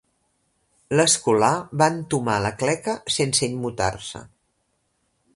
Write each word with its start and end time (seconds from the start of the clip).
L'escolà 0.99 1.49
va 1.81 1.87
entomar 1.95 2.37
la 2.45 2.51
cleca 2.63 2.95
sense 3.17 3.49
immutar-se. 3.51 4.23